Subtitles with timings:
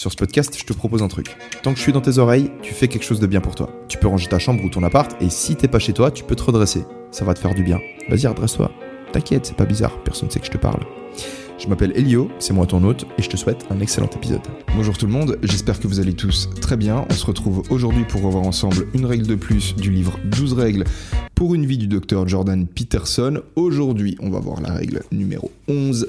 [0.00, 1.36] Sur ce podcast, je te propose un truc.
[1.62, 3.70] Tant que je suis dans tes oreilles, tu fais quelque chose de bien pour toi.
[3.86, 6.24] Tu peux ranger ta chambre ou ton appart, et si t'es pas chez toi, tu
[6.24, 6.86] peux te redresser.
[7.10, 7.78] Ça va te faire du bien.
[8.08, 8.70] Vas-y, redresse-toi.
[9.12, 10.80] T'inquiète, c'est pas bizarre, personne sait que je te parle.
[11.58, 14.40] Je m'appelle Elio, c'est moi ton hôte, et je te souhaite un excellent épisode.
[14.74, 17.04] Bonjour tout le monde, j'espère que vous allez tous très bien.
[17.10, 20.84] On se retrouve aujourd'hui pour revoir ensemble une règle de plus du livre 12 règles
[21.34, 23.42] pour une vie du docteur Jordan Peterson.
[23.54, 26.08] Aujourd'hui, on va voir la règle numéro 11.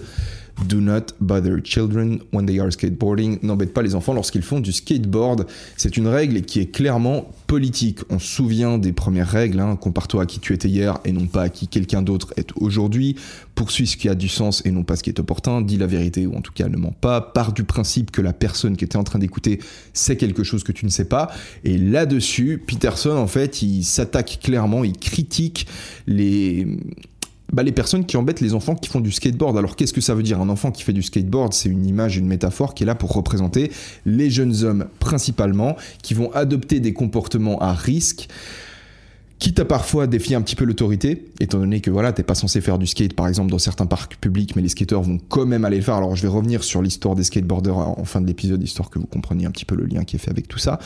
[0.67, 3.39] Do not bother children when they are skateboarding.
[3.41, 5.47] N'embête pas les enfants lorsqu'ils font du skateboard.
[5.77, 7.99] C'est une règle qui est clairement politique.
[8.09, 9.59] On se souvient des premières règles.
[9.59, 9.75] Hein.
[9.75, 13.15] Compare-toi à qui tu étais hier et non pas à qui quelqu'un d'autre est aujourd'hui.
[13.55, 15.61] Poursuis ce qui a du sens et non pas ce qui est opportun.
[15.61, 17.21] Dis la vérité ou en tout cas ne mens pas.
[17.21, 19.59] Pars du principe que la personne qui était en train d'écouter
[19.93, 21.31] sait quelque chose que tu ne sais pas.
[21.63, 25.67] Et là-dessus, Peterson, en fait, il s'attaque clairement, il critique
[26.07, 26.67] les
[27.51, 29.57] bah, les personnes qui embêtent les enfants qui font du skateboard.
[29.57, 30.39] Alors qu'est-ce que ça veut dire?
[30.39, 33.11] Un enfant qui fait du skateboard, c'est une image, une métaphore qui est là pour
[33.11, 33.71] représenter
[34.05, 38.27] les jeunes hommes principalement, qui vont adopter des comportements à risque
[39.41, 42.61] quitte à parfois défier un petit peu l'autorité, étant donné que voilà, t'es pas censé
[42.61, 45.65] faire du skate par exemple dans certains parcs publics, mais les skateurs vont quand même
[45.65, 45.95] aller le faire.
[45.95, 49.07] Alors je vais revenir sur l'histoire des skateboarders en fin de l'épisode, histoire que vous
[49.07, 50.79] compreniez un petit peu le lien qui est fait avec tout ça.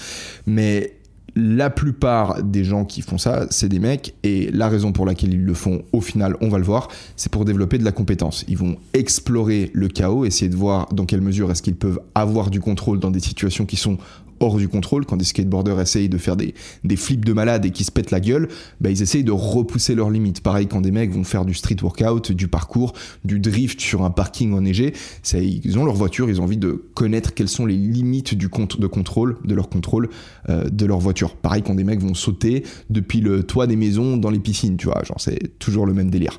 [0.47, 0.94] Mais
[1.35, 5.33] la plupart des gens qui font ça, c'est des mecs, et la raison pour laquelle
[5.33, 8.45] ils le font, au final, on va le voir, c'est pour développer de la compétence.
[8.47, 12.49] Ils vont explorer le chaos, essayer de voir dans quelle mesure est-ce qu'ils peuvent avoir
[12.49, 13.97] du contrôle dans des situations qui sont
[14.39, 16.53] hors du contrôle, quand des skateboarders essayent de faire des,
[16.83, 18.47] des flips de malade et qui se pètent la gueule,
[18.81, 20.41] bah ils essayent de repousser leurs limites.
[20.41, 22.93] Pareil quand des mecs vont faire du street workout, du parcours,
[23.23, 24.93] du drift sur un parking enneigé,
[25.33, 28.79] ils ont leur voiture, ils ont envie de connaître quelles sont les limites du compte
[28.79, 30.09] de contrôle, de leur contrôle
[30.49, 31.24] euh, de leur voiture.
[31.33, 34.87] Pareil quand des mecs vont sauter depuis le toit des maisons dans les piscines, tu
[34.87, 36.37] vois, genre c'est toujours le même délire.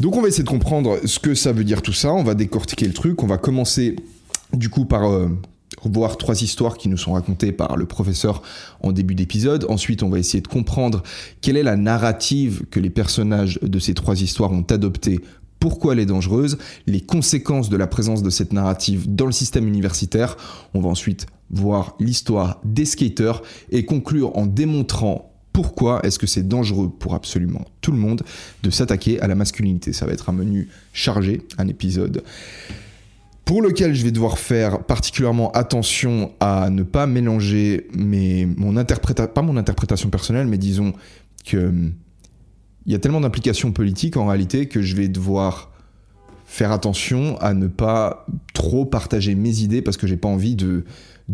[0.00, 2.34] Donc on va essayer de comprendre ce que ça veut dire tout ça, on va
[2.34, 3.96] décortiquer le truc, on va commencer
[4.52, 5.28] du coup par euh,
[5.84, 8.42] voir trois histoires qui nous sont racontées par le professeur
[8.80, 9.66] en début d'épisode.
[9.68, 11.02] Ensuite, on va essayer de comprendre
[11.40, 15.20] quelle est la narrative que les personnages de ces trois histoires ont adoptée
[15.62, 16.58] pourquoi elle est dangereuse,
[16.88, 20.36] les conséquences de la présence de cette narrative dans le système universitaire.
[20.74, 26.48] On va ensuite voir l'histoire des skaters et conclure en démontrant pourquoi est-ce que c'est
[26.48, 28.24] dangereux pour absolument tout le monde
[28.64, 29.92] de s'attaquer à la masculinité.
[29.92, 32.24] Ça va être un menu chargé, un épisode
[33.44, 39.32] pour lequel je vais devoir faire particulièrement attention à ne pas mélanger mes, mon interprétation,
[39.32, 40.92] pas mon interprétation personnelle, mais disons
[41.44, 41.72] que
[42.86, 45.70] il y a tellement d'implications politiques en réalité que je vais devoir
[46.46, 50.84] faire attention à ne pas trop partager mes idées parce que j'ai pas envie de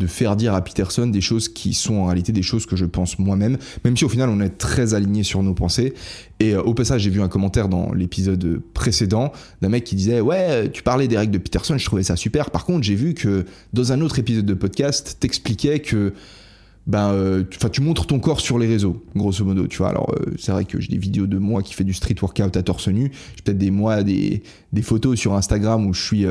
[0.06, 3.18] faire dire à Peterson des choses qui sont en réalité des choses que je pense
[3.18, 5.94] moi-même, même si au final on est très aligné sur nos pensées.
[6.38, 10.20] Et euh, au passage, j'ai vu un commentaire dans l'épisode précédent d'un mec qui disait
[10.20, 12.52] Ouais, tu parlais des règles de Peterson, je trouvais ça super.
[12.52, 16.12] Par contre, j'ai vu que dans un autre épisode de podcast, t'expliquais que
[16.88, 19.90] ben, euh, tu montres ton corps sur les réseaux, grosso modo, tu vois.
[19.90, 22.56] Alors, euh, c'est vrai que j'ai des vidéos de moi qui fait du street workout
[22.56, 23.12] à torse nu.
[23.36, 26.26] J'ai peut-être des moi des, des photos sur Instagram où je suis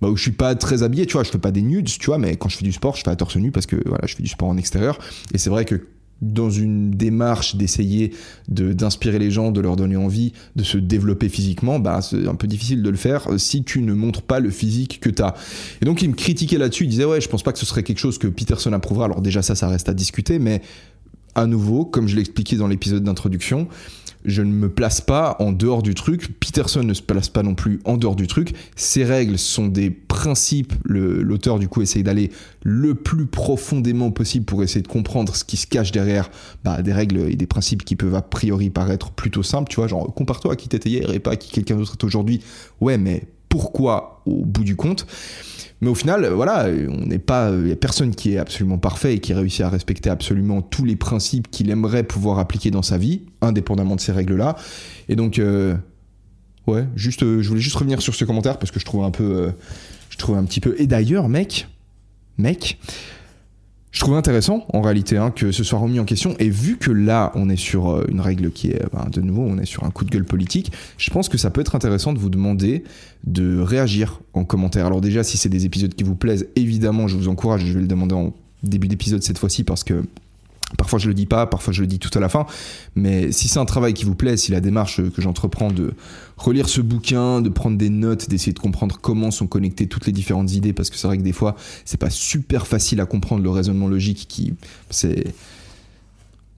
[0.00, 2.06] bah, où je suis pas très habillé, tu vois, je fais pas des nudes, tu
[2.06, 4.06] vois, mais quand je fais du sport, je fais à torse nu parce que voilà,
[4.06, 4.98] je fais du sport en extérieur.
[5.34, 5.86] Et c'est vrai que
[6.22, 8.12] dans une démarche d'essayer
[8.48, 12.34] de, d'inspirer les gens, de leur donner envie de se développer physiquement, bah, c'est un
[12.34, 15.34] peu difficile de le faire si tu ne montres pas le physique que tu as.
[15.80, 17.82] Et donc il me critiquait là-dessus, il disait ouais, je pense pas que ce serait
[17.82, 19.06] quelque chose que Peterson approuvera.
[19.06, 20.62] Alors déjà ça, ça reste à discuter, mais
[21.34, 23.68] à nouveau, comme je l'ai expliqué dans l'épisode d'introduction,
[24.24, 26.38] je ne me place pas en dehors du truc.
[26.40, 28.54] Peterson ne se place pas non plus en dehors du truc.
[28.76, 30.74] Ces règles sont des principes.
[30.84, 32.30] L'auteur, du coup, essaye d'aller
[32.62, 36.30] le plus profondément possible pour essayer de comprendre ce qui se cache derrière
[36.64, 39.70] bah, des règles et des principes qui peuvent a priori paraître plutôt simples.
[39.70, 42.04] Tu vois, genre, compare-toi à qui t'étais hier et pas à qui quelqu'un d'autre est
[42.04, 42.40] aujourd'hui.
[42.80, 45.06] Ouais, mais pourquoi au bout du compte
[45.80, 49.14] mais au final, voilà, on n'est pas, il y a personne qui est absolument parfait
[49.14, 52.98] et qui réussit à respecter absolument tous les principes qu'il aimerait pouvoir appliquer dans sa
[52.98, 54.56] vie, indépendamment de ces règles-là.
[55.08, 55.74] Et donc, euh,
[56.66, 59.10] ouais, juste, euh, je voulais juste revenir sur ce commentaire parce que je trouve un
[59.10, 59.50] peu, euh,
[60.10, 60.74] je trouve un petit peu.
[60.78, 61.66] Et d'ailleurs, mec,
[62.36, 62.78] mec,
[63.92, 66.34] je trouvais intéressant en réalité hein, que ce soit remis en question.
[66.38, 69.42] Et vu que là on est sur euh, une règle qui est ben, de nouveau
[69.42, 72.12] on est sur un coup de gueule politique je pense que ça peut être intéressant
[72.12, 72.84] de vous demander
[73.24, 74.86] de réagir en commentaire.
[74.86, 77.64] Alors déjà si c'est des épisodes qui vous plaisent évidemment je vous encourage.
[77.64, 78.32] Je vais le demander en
[78.62, 80.04] début d'épisode cette fois-ci parce que
[80.78, 82.46] Parfois je le dis pas, parfois je le dis tout à la fin,
[82.94, 85.94] mais si c'est un travail qui vous plaît, si la démarche que j'entreprends de
[86.36, 90.12] relire ce bouquin, de prendre des notes, d'essayer de comprendre comment sont connectées toutes les
[90.12, 93.42] différentes idées, parce que c'est vrai que des fois c'est pas super facile à comprendre
[93.42, 94.54] le raisonnement logique qui
[94.90, 95.24] c'est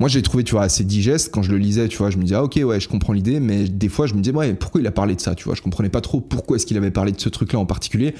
[0.02, 1.30] moi, j'ai trouvé, tu vois, assez digeste.
[1.32, 3.38] Quand je le lisais, tu vois, je me disais, ah, ok, ouais, je comprends l'idée,
[3.38, 5.54] mais des fois, je me disais, ouais, pourquoi il a parlé de ça, tu vois,
[5.54, 8.12] je comprenais pas trop pourquoi est-ce qu'il avait parlé de ce truc-là en particulier.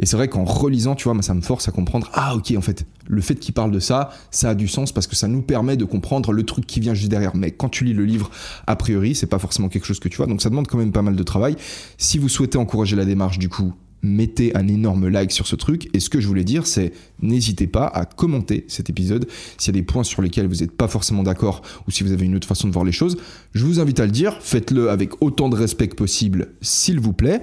[0.00, 2.60] Et c'est vrai qu'en relisant, tu vois, ça me force à comprendre, ah, ok, en
[2.60, 5.40] fait, le fait qu'il parle de ça, ça a du sens parce que ça nous
[5.40, 7.34] permet de comprendre le truc qui vient juste derrière.
[7.34, 8.30] Mais quand tu lis le livre,
[8.66, 10.26] a priori, c'est pas forcément quelque chose que tu vois.
[10.26, 11.56] Donc, ça demande quand même pas mal de travail.
[11.96, 15.88] Si vous souhaitez encourager la démarche, du coup, mettez un énorme like sur ce truc.
[15.94, 19.26] Et ce que je voulais dire, c'est n'hésitez pas à commenter cet épisode.
[19.58, 22.12] S'il y a des points sur lesquels vous n'êtes pas forcément d'accord ou si vous
[22.12, 23.16] avez une autre façon de voir les choses,
[23.54, 24.38] je vous invite à le dire.
[24.40, 27.40] Faites-le avec autant de respect que possible, s'il vous plaît.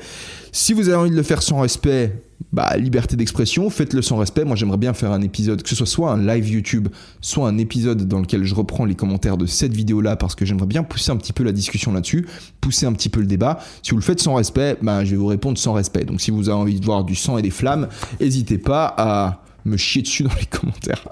[0.52, 2.14] Si vous avez envie de le faire sans respect,
[2.54, 4.46] bah, liberté d'expression, faites-le sans respect.
[4.46, 6.88] Moi, j'aimerais bien faire un épisode, que ce soit soit un live YouTube,
[7.22, 10.68] soit un épisode dans lequel je reprends les commentaires de cette vidéo-là, parce que j'aimerais
[10.68, 12.28] bien pousser un petit peu la discussion là-dessus,
[12.62, 13.60] pousser un petit peu le débat.
[13.84, 16.06] Si vous le faites sans respect, bah, je vais vous répondre sans respect.
[16.06, 17.88] Donc, si vous avez envie de voir du sang et des flammes,
[18.20, 21.08] n'hésitez pas à me chier dessus dans les commentaires.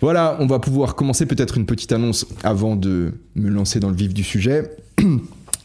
[0.00, 3.96] Voilà, on va pouvoir commencer peut-être une petite annonce avant de me lancer dans le
[3.96, 4.70] vif du sujet.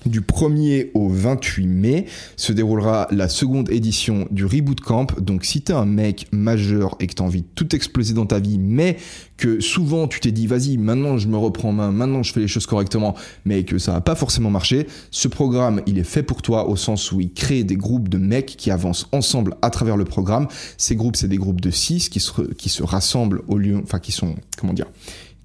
[0.05, 2.05] Du 1er au 28 mai
[2.37, 5.19] se déroulera la seconde édition du Reboot Camp.
[5.19, 8.39] Donc si t'es un mec majeur et que t'as envie de tout exploser dans ta
[8.39, 8.95] vie, mais
[9.35, 12.47] que souvent tu t'es dit vas-y maintenant je me reprends main, maintenant je fais les
[12.47, 16.41] choses correctement, mais que ça n'a pas forcément marché, ce programme il est fait pour
[16.41, 19.97] toi au sens où il crée des groupes de mecs qui avancent ensemble à travers
[19.97, 20.47] le programme.
[20.77, 23.99] Ces groupes c'est des groupes de 6 qui se, qui se rassemblent au lieu, enfin
[23.99, 24.87] qui sont, comment dire,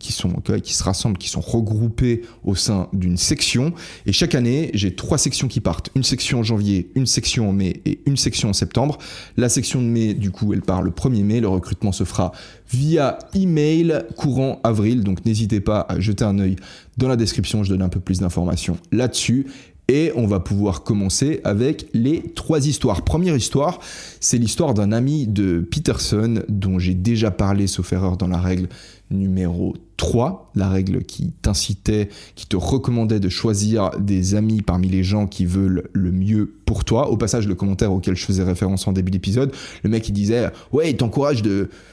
[0.04, 3.72] qui, se rassemblent, qui sont regroupés au sein d'une section.
[4.06, 5.90] Et chaque année, j'ai trois sections qui partent.
[5.94, 8.98] Une section en janvier, une section en mai et une section en septembre.
[9.36, 11.40] La section de mai, du coup, elle part le 1er mai.
[11.40, 12.32] Le recrutement se fera
[12.70, 15.02] via email courant avril.
[15.02, 16.56] Donc n'hésitez pas à jeter un œil
[16.96, 17.64] dans la description.
[17.64, 19.46] Je donne un peu plus d'informations là-dessus.
[19.88, 23.02] Et on va pouvoir commencer avec les trois histoires.
[23.02, 23.80] Première histoire,
[24.20, 28.68] c'est l'histoire d'un ami de Peterson dont j'ai déjà parlé, sauf erreur, dans la règle
[29.10, 35.04] numéro 3, la règle qui t'incitait, qui te recommandait de choisir des amis parmi les
[35.04, 37.10] gens qui veulent le mieux pour toi.
[37.10, 39.52] Au passage, le commentaire auquel je faisais référence en début d'épisode,
[39.82, 41.42] le mec il disait Ouais, il t'encourage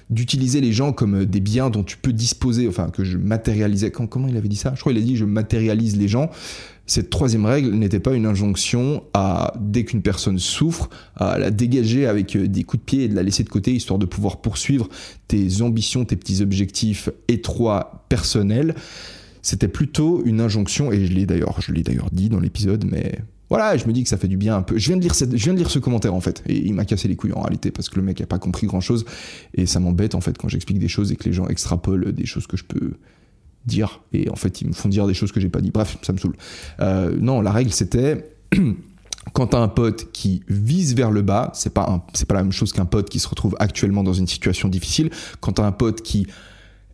[0.10, 3.92] d'utiliser les gens comme des biens dont tu peux disposer, enfin que je matérialisais.
[3.92, 4.74] comment il avait dit ça?
[4.76, 6.30] Je crois qu'il a dit Je matérialise les gens.
[6.92, 12.06] Cette troisième règle n'était pas une injonction à, dès qu'une personne souffre, à la dégager
[12.06, 14.42] avec euh, des coups de pied et de la laisser de côté, histoire de pouvoir
[14.42, 14.90] poursuivre
[15.30, 18.76] tes ambitions, tes petits objectifs étroits, personnels.
[19.42, 23.20] C'était plutôt une injonction, et je l'ai d'ailleurs, je l'ai d'ailleurs dit dans l'épisode, mais
[23.48, 24.78] voilà, je me dis que ça fait du bien un peu.
[24.78, 26.74] Je viens de lire, cette, je viens de lire ce commentaire en fait, et il
[26.74, 29.06] m'a cassé les couilles en réalité parce que le mec a pas compris grand chose,
[29.54, 32.26] et ça m'embête en fait quand j'explique des choses et que les gens extrapolent des
[32.26, 32.96] choses que je peux
[33.66, 34.02] dire.
[34.14, 35.72] Et en fait, ils me font dire des choses que j'ai pas dit.
[35.72, 36.36] Bref, ça me saoule.
[36.80, 38.36] Euh, non, la règle, c'était.
[39.34, 42.52] quand t'as un pote qui vise vers le bas, c'est pas, c'est pas la même
[42.52, 45.10] chose qu'un pote qui se retrouve actuellement dans une situation difficile.
[45.40, 46.28] Quand t'as un pote qui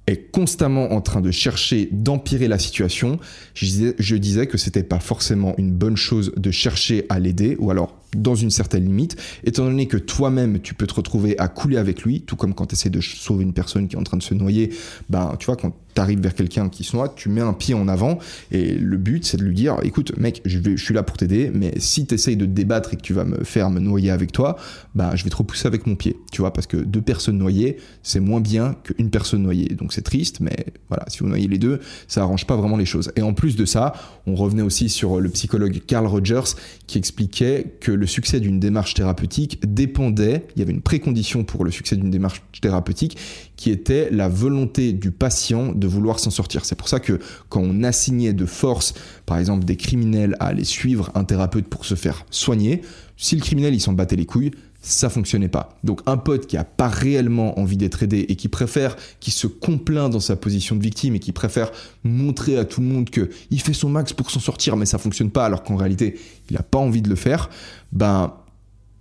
[0.07, 3.19] est constamment en train de chercher d'empirer la situation,
[3.53, 7.57] je disais, je disais que c'était pas forcément une bonne chose de chercher à l'aider,
[7.59, 11.47] ou alors dans une certaine limite, étant donné que toi-même tu peux te retrouver à
[11.47, 14.03] couler avec lui, tout comme quand tu essaies de sauver une personne qui est en
[14.03, 14.71] train de se noyer,
[15.09, 17.73] ben tu vois, quand tu arrives vers quelqu'un qui se noie, tu mets un pied
[17.73, 18.19] en avant,
[18.51, 21.73] et le but c'est de lui dire, écoute mec, je, suis là pour t'aider, mais
[21.77, 24.31] si tu essayes de te débattre et que tu vas me faire me noyer avec
[24.31, 24.57] toi,
[24.95, 27.77] ben je vais te repousser avec mon pied, tu vois, parce que deux personnes noyées,
[28.03, 31.57] c'est moins bien qu'une personne noyée, donc c'est triste, mais voilà, si vous noyez les
[31.57, 33.11] deux, ça arrange pas vraiment les choses.
[33.15, 33.93] Et en plus de ça,
[34.25, 36.55] on revenait aussi sur le psychologue Carl Rogers
[36.85, 41.65] qui expliquait que le succès d'une démarche thérapeutique dépendait, il y avait une précondition pour
[41.65, 43.17] le succès d'une démarche thérapeutique
[43.55, 46.63] qui était la volonté du patient de vouloir s'en sortir.
[46.63, 48.93] C'est pour ça que quand on assignait de force,
[49.25, 52.81] par exemple, des criminels à aller suivre un thérapeute pour se faire soigner,
[53.17, 54.51] si le criminel il s'en battait les couilles,
[54.87, 55.77] ça fonctionnait pas.
[55.83, 59.47] Donc un pote qui a pas réellement envie d'être aidé et qui préfère, qui se
[59.47, 61.71] complaint dans sa position de victime et qui préfère
[62.03, 64.97] montrer à tout le monde que il fait son max pour s'en sortir mais ça
[64.97, 67.49] fonctionne pas alors qu'en réalité il a pas envie de le faire,
[67.91, 68.33] ben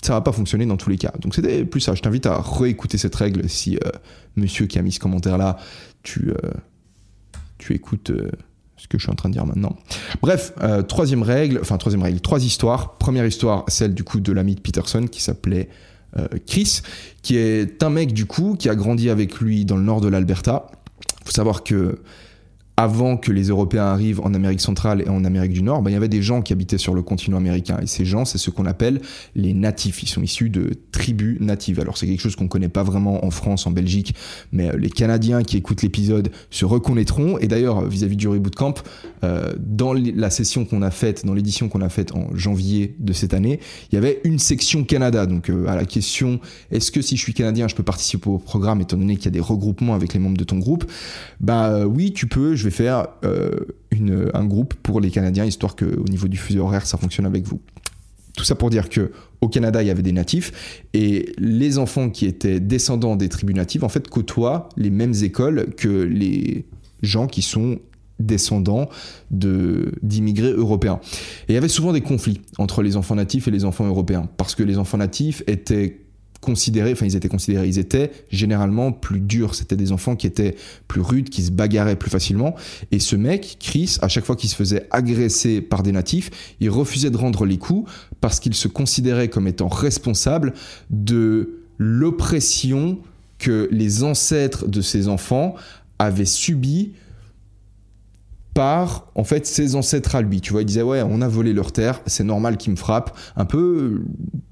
[0.02, 1.12] ça va pas fonctionner dans tous les cas.
[1.20, 1.94] Donc c'était plus ça.
[1.94, 3.90] Je t'invite à réécouter cette règle si euh,
[4.36, 5.56] monsieur qui a mis ce commentaire là,
[6.02, 6.50] tu euh,
[7.58, 8.30] tu écoutes euh,
[8.76, 9.76] ce que je suis en train de dire maintenant.
[10.22, 10.52] Bref,
[10.88, 12.94] troisième règle, enfin troisième règle, trois histoires.
[12.98, 15.68] Première histoire, celle du coup de l'ami de Peterson qui s'appelait
[16.46, 16.80] Chris,
[17.22, 20.08] qui est un mec du coup qui a grandi avec lui dans le nord de
[20.08, 20.70] l'Alberta.
[21.24, 22.00] Faut savoir que
[22.76, 25.94] avant que les Européens arrivent en Amérique centrale et en Amérique du Nord, ben, il
[25.94, 27.78] y avait des gens qui habitaient sur le continent américain.
[27.82, 29.00] Et ces gens, c'est ce qu'on appelle
[29.34, 30.02] les natifs.
[30.02, 31.80] Ils sont issus de tribus natives.
[31.80, 34.14] Alors c'est quelque chose qu'on connaît pas vraiment en France, en Belgique,
[34.52, 37.38] mais euh, les Canadiens qui écoutent l'épisode se reconnaîtront.
[37.38, 38.82] Et d'ailleurs, vis-à-vis du Reboot Camp,
[39.24, 43.14] euh, dans la session qu'on a faite, dans l'édition qu'on a faite en janvier de
[43.14, 43.58] cette année,
[43.90, 45.24] il y avait une section Canada.
[45.24, 46.40] Donc euh, à la question,
[46.70, 49.28] est-ce que si je suis Canadien, je peux participer au programme, étant donné qu'il y
[49.28, 50.84] a des regroupements avec les membres de ton groupe?
[51.40, 52.54] Bah oui, tu peux.
[52.66, 53.50] Vais faire euh,
[54.34, 57.60] un groupe pour les Canadiens, histoire qu'au niveau du fuseau horaire, ça fonctionne avec vous.
[58.36, 62.10] Tout ça pour dire que au Canada, il y avait des natifs et les enfants
[62.10, 66.66] qui étaient descendants des tribus natives, en fait, côtoient les mêmes écoles que les
[67.02, 67.78] gens qui sont
[68.18, 68.88] descendants
[69.30, 71.00] de d'immigrés européens.
[71.48, 74.28] Et il y avait souvent des conflits entre les enfants natifs et les enfants européens
[74.36, 76.05] parce que les enfants natifs étaient
[76.46, 79.54] considérés, enfin ils étaient considérés, ils étaient généralement plus durs.
[79.56, 80.54] C'était des enfants qui étaient
[80.86, 82.54] plus rudes, qui se bagarraient plus facilement.
[82.92, 86.70] Et ce mec, Chris, à chaque fois qu'il se faisait agresser par des natifs, il
[86.70, 90.54] refusait de rendre les coups parce qu'il se considérait comme étant responsable
[90.90, 92.98] de l'oppression
[93.38, 95.56] que les ancêtres de ses enfants
[95.98, 96.92] avaient subie
[98.56, 100.40] par en fait ses ancêtres à lui.
[100.40, 103.14] Tu vois, il disait ouais, on a volé leur terre, c'est normal qu'ils me frappent.
[103.36, 104.00] Un peu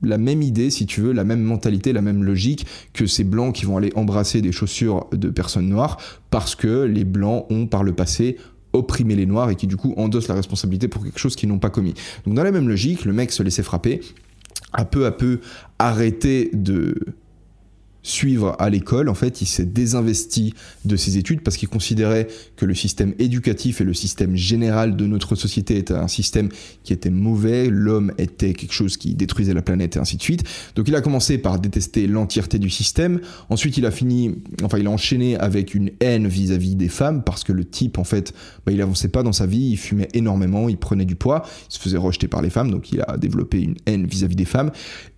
[0.02, 3.54] la même idée, si tu veux, la même mentalité, la même logique que ces blancs
[3.54, 5.96] qui vont aller embrasser des chaussures de personnes noires
[6.28, 8.36] parce que les blancs ont par le passé
[8.74, 11.58] opprimé les noirs et qui du coup endossent la responsabilité pour quelque chose qu'ils n'ont
[11.58, 11.94] pas commis.
[12.26, 14.02] Donc dans la même logique, le mec se laissait frapper,
[14.74, 15.40] a peu à peu
[15.78, 16.94] arrêté de
[18.04, 22.66] suivre à l'école, en fait, il s'est désinvesti de ses études parce qu'il considérait que
[22.66, 26.50] le système éducatif et le système général de notre société était un système
[26.84, 30.44] qui était mauvais, l'homme était quelque chose qui détruisait la planète et ainsi de suite.
[30.76, 34.86] Donc il a commencé par détester l'entièreté du système, ensuite il a fini, enfin il
[34.86, 38.34] a enchaîné avec une haine vis-à-vis des femmes parce que le type, en fait,
[38.66, 41.74] bah, il avançait pas dans sa vie, il fumait énormément, il prenait du poids, il
[41.74, 44.70] se faisait rejeter par les femmes, donc il a développé une haine vis-à-vis des femmes,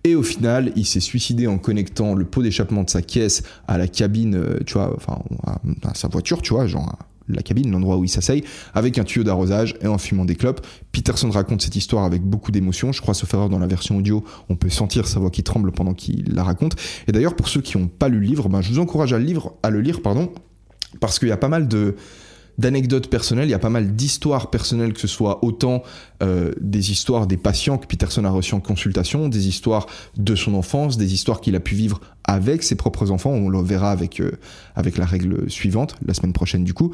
[0.09, 3.77] et au final, il s'est suicidé en connectant le pot d'échappement de sa caisse à
[3.77, 5.19] la cabine, euh, tu vois, enfin,
[5.83, 6.97] à, sa voiture, tu vois, genre
[7.29, 10.65] la cabine, l'endroit où il s'asseye, avec un tuyau d'arrosage et en fumant des clopes.
[10.93, 12.93] Peterson raconte cette histoire avec beaucoup d'émotion.
[12.93, 15.73] Je crois, sauf erreur, dans la version audio, on peut sentir sa voix qui tremble
[15.73, 16.77] pendant qu'il la raconte.
[17.07, 19.19] Et d'ailleurs, pour ceux qui n'ont pas lu le livre, ben, je vous encourage à
[19.19, 20.31] le, à le lire, pardon,
[21.01, 21.95] parce qu'il y a pas mal de
[22.57, 25.83] d'anecdotes personnelles, il y a pas mal d'histoires personnelles, que ce soit autant
[26.23, 29.85] euh, des histoires des patients que Peterson a reçus en consultation, des histoires
[30.17, 33.31] de son enfance, des histoires qu'il a pu vivre avec ses propres enfants.
[33.31, 34.31] On le verra avec, euh,
[34.75, 36.91] avec la règle suivante, la semaine prochaine du coup.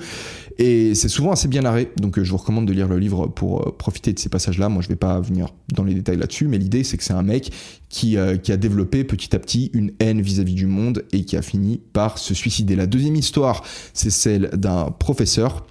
[0.57, 3.27] Et c'est souvent assez bien narré, donc euh, je vous recommande de lire le livre
[3.27, 4.69] pour profiter de ces passages-là.
[4.69, 7.23] Moi, je vais pas venir dans les détails là-dessus, mais l'idée, c'est que c'est un
[7.23, 7.51] mec
[7.89, 11.41] qui, qui a développé petit à petit une haine vis-à-vis du monde et qui a
[11.41, 12.75] fini par se suicider.
[12.75, 13.63] La deuxième histoire,
[13.93, 15.65] c'est celle d'un professeur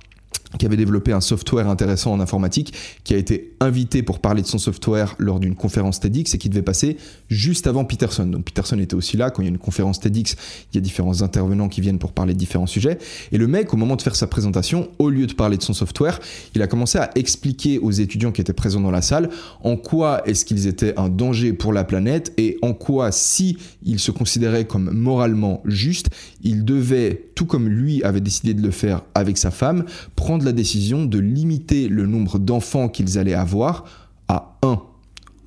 [0.59, 4.47] qui avait développé un software intéressant en informatique, qui a été invité pour parler de
[4.47, 6.97] son software lors d'une conférence TEDx et qui devait passer
[7.29, 8.27] juste avant Peterson.
[8.27, 10.37] Donc Peterson était aussi là, quand il y a une conférence TEDx,
[10.73, 12.99] il y a différents intervenants qui viennent pour parler de différents sujets.
[13.31, 15.75] Et le mec, au moment de faire sa présentation, au lieu de parler de son
[15.75, 16.21] software,
[16.55, 19.31] il a commencé à expliquer aux étudiants qui étaient présents dans la salle
[19.63, 23.99] en quoi est-ce qu'ils étaient un danger pour la planète et en quoi, si ils
[23.99, 26.09] se considéraient comme moralement justes,
[26.43, 29.85] ils devaient, tout comme lui avait décidé de le faire avec sa femme,
[30.17, 33.85] prendre la décision de limiter le nombre d'enfants qu'ils allaient avoir
[34.29, 34.81] à 1.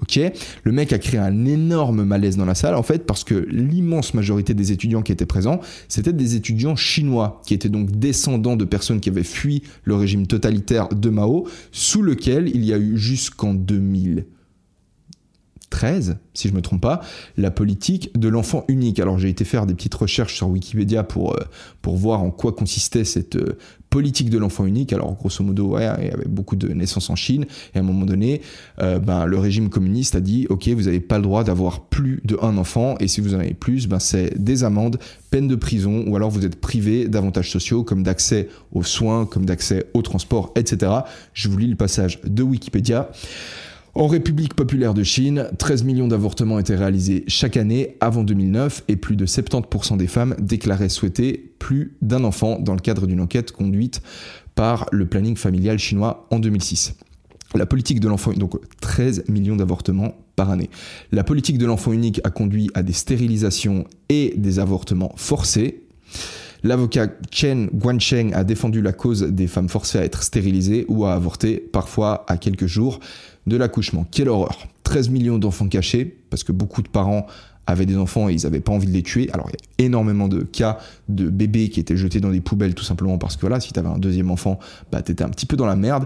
[0.01, 0.19] Ok,
[0.63, 4.13] le mec a créé un énorme malaise dans la salle en fait parce que l'immense
[4.13, 8.65] majorité des étudiants qui étaient présents, c'était des étudiants chinois qui étaient donc descendants de
[8.65, 12.97] personnes qui avaient fui le régime totalitaire de Mao, sous lequel il y a eu
[12.97, 14.25] jusqu'en 2000
[15.69, 17.01] 13, si je me trompe pas,
[17.37, 18.99] la politique de l'enfant unique.
[18.99, 21.43] Alors j'ai été faire des petites recherches sur Wikipédia pour, euh,
[21.81, 23.57] pour voir en quoi consistait cette euh,
[23.89, 24.91] politique de l'enfant unique.
[24.93, 27.83] Alors grosso modo, ouais, il y avait beaucoup de naissances en Chine, et à un
[27.83, 28.41] moment donné,
[28.81, 32.21] euh, ben, le régime communiste a dit, ok, vous n'avez pas le droit d'avoir plus
[32.25, 34.97] de un enfant, et si vous en avez plus, ben, c'est des amendes,
[35.29, 39.45] peine de prison, ou alors vous êtes privé d'avantages sociaux comme d'accès aux soins, comme
[39.45, 40.91] d'accès au transport, etc.
[41.33, 43.09] Je vous lis le passage de Wikipédia.
[43.97, 48.97] En République populaire de Chine, 13 millions d'avortements étaient réalisés chaque année avant 2009 et
[48.97, 53.53] plus de 70% des femmes déclaraient souhaiter plus d'un enfant dans le cadre d'une enquête
[53.53, 54.01] conduite
[54.53, 56.95] par le planning familial chinois en 2006.
[57.53, 60.69] La politique de l'enfant, donc 13 millions d'avortements par année.
[61.13, 65.83] La politique de l'enfant unique a conduit à des stérilisations et des avortements forcés.
[66.63, 71.13] L'avocat Chen Guancheng a défendu la cause des femmes forcées à être stérilisées ou à
[71.13, 72.99] avorter, parfois à quelques jours
[73.47, 74.05] de l'accouchement.
[74.09, 77.25] Quelle horreur 13 millions d'enfants cachés, parce que beaucoup de parents
[77.67, 79.29] avaient des enfants et ils n'avaient pas envie de les tuer.
[79.33, 80.77] Alors il y a énormément de cas
[81.09, 83.89] de bébés qui étaient jetés dans des poubelles tout simplement parce que si tu avais
[83.89, 84.59] un deuxième enfant,
[84.91, 86.05] bah, tu étais un petit peu dans la merde.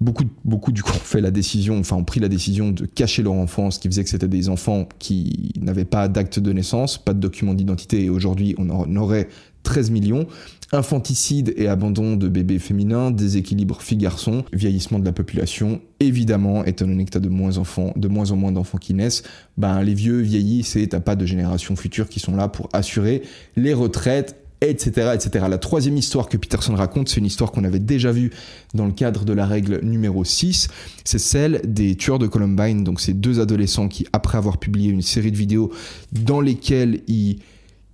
[0.00, 3.22] Beaucoup, beaucoup du coup ont fait la décision, enfin ont pris la décision de cacher
[3.22, 6.98] leur enfant, ce qui faisait que c'était des enfants qui n'avaient pas d'acte de naissance,
[6.98, 9.28] pas de document d'identité, et aujourd'hui on en aurait
[9.62, 10.26] 13 millions.
[10.74, 17.04] Infanticide et abandon de bébés féminins, déséquilibre filles-garçons, vieillissement de la population, évidemment, étant donné
[17.04, 19.22] que tu as de moins, enfants, de moins en moins d'enfants qui naissent,
[19.58, 23.20] ben, les vieux vieillissent et t'as pas de générations futures qui sont là pour assurer
[23.56, 25.46] les retraites etc., etc.
[25.50, 28.30] La troisième histoire que Peterson raconte, c'est une histoire qu'on avait déjà vue
[28.74, 30.68] dans le cadre de la règle numéro 6.
[31.04, 35.02] C'est celle des tueurs de Columbine, donc ces deux adolescents qui, après avoir publié une
[35.02, 35.72] série de vidéos
[36.12, 37.40] dans lesquelles ils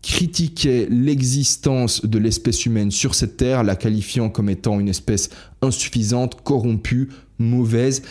[0.02, 6.42] critiquait l'existence de l'espèce humaine sur cette terre, la qualifiant comme étant une espèce insuffisante,
[6.42, 8.02] corrompue, mauvaise,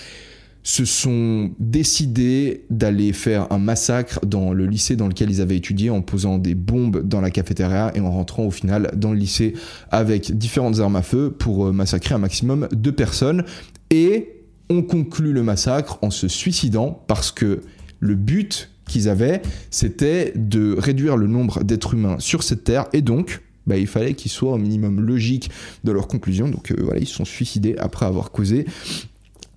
[0.67, 5.89] se sont décidés d'aller faire un massacre dans le lycée dans lequel ils avaient étudié
[5.89, 9.53] en posant des bombes dans la cafétéria et en rentrant au final dans le lycée
[9.91, 13.46] avec différentes armes à feu pour euh, massacrer un maximum de personnes.
[13.91, 17.62] Et on conclut le massacre en se suicidant parce que
[18.01, 19.41] le but qu'ils avaient,
[19.72, 24.13] c'était de réduire le nombre d'êtres humains sur cette terre et donc bah, il fallait
[24.13, 25.51] qu'ils soient au minimum logiques
[25.84, 26.48] dans leur conclusion.
[26.48, 28.65] Donc euh, voilà, ils se sont suicidés après avoir causé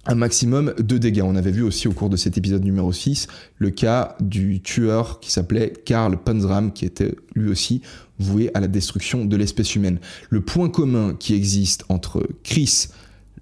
[0.07, 1.23] un maximum de dégâts.
[1.25, 5.21] On avait vu aussi au cours de cet épisode numéro 6 le cas du tueur
[5.21, 7.83] qui s'appelait Karl Panzram, qui était lui aussi
[8.19, 9.99] voué à la destruction de l'espèce humaine.
[10.29, 12.89] Le point commun qui existe entre Chris,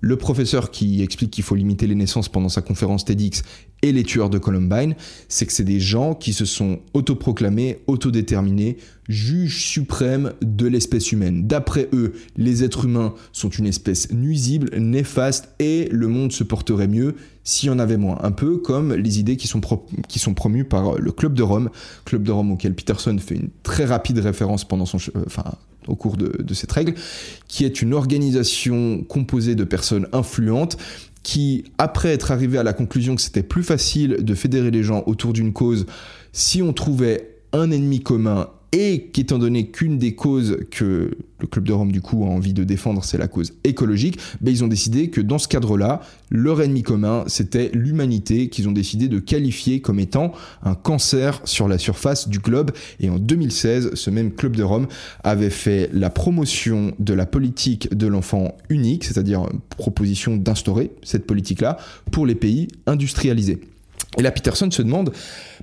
[0.00, 3.42] le professeur qui explique qu'il faut limiter les naissances pendant sa conférence TEDx
[3.82, 4.94] et les tueurs de Columbine,
[5.28, 8.76] c'est que c'est des gens qui se sont autoproclamés, autodéterminés,
[9.08, 11.46] juges suprêmes de l'espèce humaine.
[11.46, 16.88] D'après eux, les êtres humains sont une espèce nuisible, néfaste, et le monde se porterait
[16.88, 17.14] mieux
[17.44, 18.18] s'il y en avait moins.
[18.22, 19.60] Un peu comme les idées qui sont,
[20.34, 21.70] promues par le Club de Rome,
[22.04, 24.98] Club de Rome auquel Peterson fait une très rapide référence pendant son...
[25.16, 25.24] Euh,
[25.88, 26.94] au cours de, cette règle,
[27.48, 30.76] qui est une organisation composée de personnes influentes
[31.22, 35.02] qui, après être arrivé à la conclusion que c'était plus facile de fédérer les gens
[35.06, 35.86] autour d'une cause
[36.32, 41.64] si on trouvait un ennemi commun et qu'étant donné qu'une des causes que le Club
[41.64, 44.68] de Rome du coup a envie de défendre, c'est la cause écologique, ben, ils ont
[44.68, 46.00] décidé que dans ce cadre-là,
[46.30, 51.68] leur ennemi commun, c'était l'humanité qu'ils ont décidé de qualifier comme étant un cancer sur
[51.68, 52.72] la surface du globe.
[53.00, 54.88] Et en 2016, ce même Club de Rome
[55.24, 61.78] avait fait la promotion de la politique de l'enfant unique, c'est-à-dire proposition d'instaurer cette politique-là
[62.10, 63.60] pour les pays industrialisés.
[64.18, 65.12] Et là, Peterson se demande,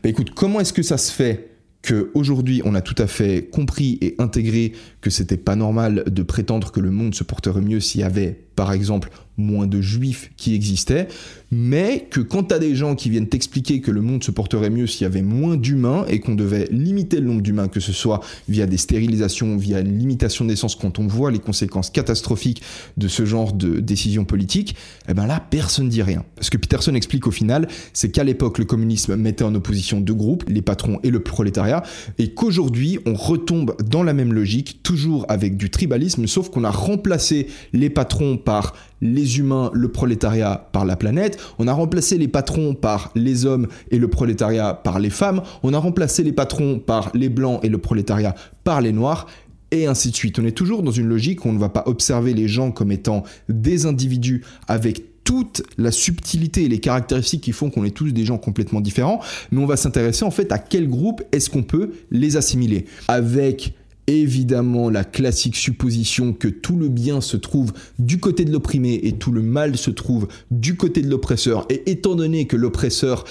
[0.01, 1.54] ben, écoute, comment est-ce que ça se fait
[1.85, 6.71] qu'aujourd'hui on a tout à fait compris et intégré que c'était pas normal de prétendre
[6.71, 10.55] que le monde se porterait mieux s'il y avait par exemple moins de juifs qui
[10.55, 11.07] existaient,
[11.51, 14.87] mais que quand t'as des gens qui viennent t'expliquer que le monde se porterait mieux
[14.87, 18.21] s'il y avait moins d'humains et qu'on devait limiter le nombre d'humains, que ce soit
[18.47, 22.61] via des stérilisations, via une limitation de naissance, quand on voit les conséquences catastrophiques
[22.97, 24.75] de ce genre de décision politique,
[25.09, 26.23] eh ben là, personne dit rien.
[26.41, 30.13] Ce que Peterson explique au final, c'est qu'à l'époque, le communisme mettait en opposition deux
[30.13, 31.83] groupes, les patrons et le prolétariat,
[32.17, 36.71] et qu'aujourd'hui, on retombe dans la même logique, toujours avec du tribalisme, sauf qu'on a
[36.71, 42.29] remplacé les patrons par les humains, le prolétariat par la planète, on a remplacé les
[42.29, 46.79] patrons par les hommes et le prolétariat par les femmes, on a remplacé les patrons
[46.79, 49.27] par les blancs et le prolétariat par les noirs,
[49.71, 50.39] et ainsi de suite.
[50.39, 52.91] On est toujours dans une logique où on ne va pas observer les gens comme
[52.91, 58.11] étant des individus avec toute la subtilité et les caractéristiques qui font qu'on est tous
[58.11, 59.19] des gens complètement différents,
[59.51, 62.85] mais on va s'intéresser en fait à quel groupe est-ce qu'on peut les assimiler?
[63.07, 63.73] Avec
[64.07, 69.13] évidemment la classique supposition que tout le bien se trouve du côté de l'opprimé et
[69.13, 71.65] tout le mal se trouve du côté de l'oppresseur.
[71.69, 73.25] Et étant donné que l'oppresseur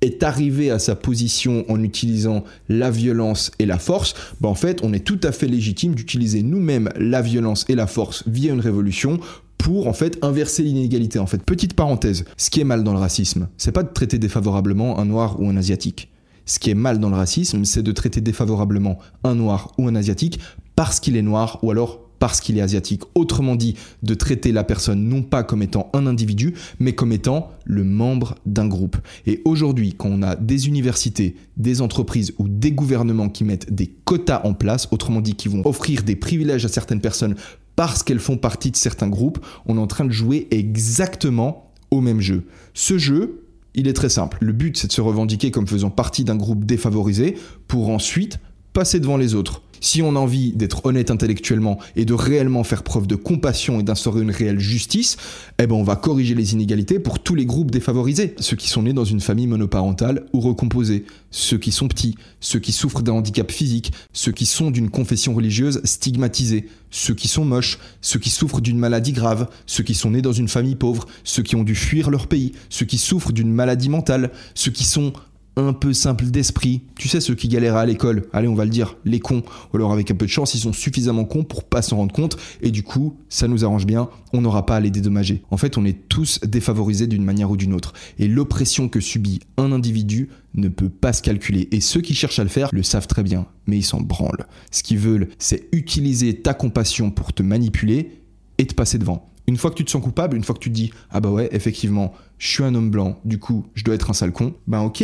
[0.00, 4.80] est arrivé à sa position en utilisant la violence et la force, bah en fait,
[4.82, 8.60] on est tout à fait légitime d'utiliser nous-mêmes la violence et la force via une
[8.60, 9.18] révolution
[9.56, 11.18] pour en fait inverser l'inégalité.
[11.18, 14.18] En fait, petite parenthèse, ce qui est mal dans le racisme, c'est pas de traiter
[14.18, 16.10] défavorablement un noir ou un asiatique.
[16.48, 19.94] Ce qui est mal dans le racisme, c'est de traiter défavorablement un noir ou un
[19.94, 20.40] asiatique
[20.76, 23.02] parce qu'il est noir ou alors parce qu'il est asiatique.
[23.14, 27.50] Autrement dit, de traiter la personne non pas comme étant un individu, mais comme étant
[27.66, 28.96] le membre d'un groupe.
[29.26, 33.86] Et aujourd'hui, quand on a des universités, des entreprises ou des gouvernements qui mettent des
[33.86, 37.36] quotas en place, autrement dit qui vont offrir des privilèges à certaines personnes
[37.76, 42.00] parce qu'elles font partie de certains groupes, on est en train de jouer exactement au
[42.00, 42.46] même jeu.
[42.72, 43.47] Ce jeu,
[43.78, 44.38] il est très simple.
[44.40, 47.38] Le but, c'est de se revendiquer comme faisant partie d'un groupe défavorisé
[47.68, 48.40] pour ensuite
[48.72, 49.62] passer devant les autres.
[49.80, 53.82] Si on a envie d'être honnête intellectuellement et de réellement faire preuve de compassion et
[53.82, 55.16] d'instaurer une réelle justice,
[55.58, 58.34] eh ben on va corriger les inégalités pour tous les groupes défavorisés.
[58.38, 62.58] Ceux qui sont nés dans une famille monoparentale ou recomposée, ceux qui sont petits, ceux
[62.58, 67.44] qui souffrent d'un handicap physique, ceux qui sont d'une confession religieuse stigmatisée, ceux qui sont
[67.44, 71.06] moches, ceux qui souffrent d'une maladie grave, ceux qui sont nés dans une famille pauvre,
[71.24, 74.84] ceux qui ont dû fuir leur pays, ceux qui souffrent d'une maladie mentale, ceux qui
[74.84, 75.12] sont
[75.58, 76.82] un peu simples d'esprit.
[76.96, 79.42] Tu sais, ceux qui galèrent à l'école, allez, on va le dire, les cons.
[79.72, 82.14] Ou alors, avec un peu de chance, ils sont suffisamment cons pour pas s'en rendre
[82.14, 82.36] compte.
[82.62, 85.42] Et du coup, ça nous arrange bien, on n'aura pas à les dédommager.
[85.50, 87.92] En fait, on est tous défavorisés d'une manière ou d'une autre.
[88.18, 91.68] Et l'oppression que subit un individu ne peut pas se calculer.
[91.72, 94.46] Et ceux qui cherchent à le faire le savent très bien, mais ils s'en branlent.
[94.70, 98.22] Ce qu'ils veulent, c'est utiliser ta compassion pour te manipuler
[98.58, 99.30] et te passer devant.
[99.48, 101.30] Une fois que tu te sens coupable, une fois que tu te dis ah bah
[101.30, 104.52] ouais, effectivement, je suis un homme blanc, du coup, je dois être un sale con,
[104.66, 105.02] ben ok,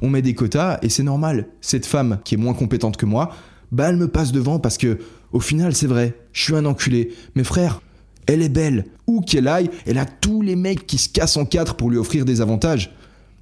[0.00, 1.48] on met des quotas et c'est normal.
[1.60, 3.34] Cette femme qui est moins compétente que moi,
[3.72, 4.98] bah elle me passe devant parce que
[5.32, 7.12] au final, c'est vrai, je suis un enculé.
[7.34, 7.82] Mais frère,
[8.28, 8.84] elle est belle.
[9.08, 11.98] Où qu'elle aille, elle a tous les mecs qui se cassent en quatre pour lui
[11.98, 12.94] offrir des avantages.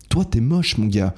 [0.08, 1.14] Toi, t'es moche, mon gars.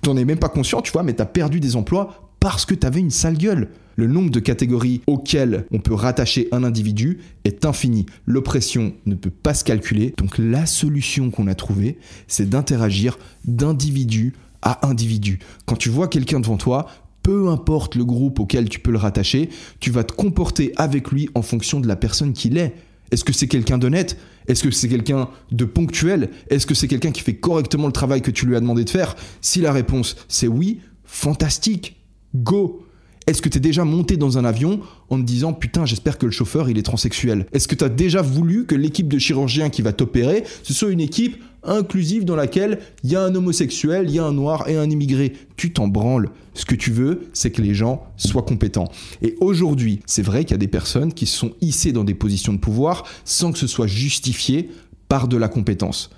[0.00, 3.00] T'en es même pas conscient, tu vois, mais t'as perdu des emplois parce que t'avais
[3.00, 3.68] une sale gueule.
[3.96, 8.06] Le nombre de catégories auxquelles on peut rattacher un individu est infini.
[8.26, 10.14] L'oppression ne peut pas se calculer.
[10.16, 15.40] Donc la solution qu'on a trouvée, c'est d'interagir d'individu à individu.
[15.66, 16.86] Quand tu vois quelqu'un devant toi,
[17.22, 19.48] peu importe le groupe auquel tu peux le rattacher,
[19.80, 22.74] tu vas te comporter avec lui en fonction de la personne qu'il est.
[23.10, 24.16] Est-ce que c'est quelqu'un d'honnête?
[24.48, 26.30] Est-ce que c'est quelqu'un de ponctuel?
[26.48, 28.90] Est-ce que c'est quelqu'un qui fait correctement le travail que tu lui as demandé de
[28.90, 29.14] faire?
[29.40, 32.00] Si la réponse c'est oui, fantastique,
[32.34, 32.86] go
[33.26, 34.80] est-ce que tu es déjà monté dans un avion
[35.10, 37.46] en te disant putain j'espère que le chauffeur il est transsexuel?
[37.52, 40.90] Est-ce que tu as déjà voulu que l'équipe de chirurgiens qui va t'opérer ce soit
[40.90, 44.68] une équipe inclusive dans laquelle il y a un homosexuel, il y a un noir
[44.68, 45.32] et un immigré?
[45.56, 46.30] Tu t'en branles.
[46.54, 48.90] Ce que tu veux, c'est que les gens soient compétents.
[49.22, 52.14] Et aujourd'hui, c'est vrai qu'il y a des personnes qui se sont hissées dans des
[52.14, 54.70] positions de pouvoir sans que ce soit justifié
[55.08, 56.10] par de la compétence.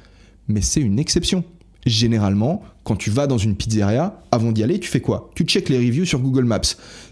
[0.49, 1.45] Mais c'est une exception
[1.87, 5.31] généralement, quand tu vas dans une pizzeria, avant d'y aller, tu fais quoi?
[5.35, 6.61] Tu checkes les reviews sur Google Maps.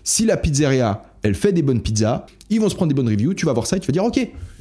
[0.05, 3.35] Si la pizzeria, elle fait des bonnes pizzas, ils vont se prendre des bonnes reviews,
[3.35, 4.19] tu vas voir ça et tu vas dire OK,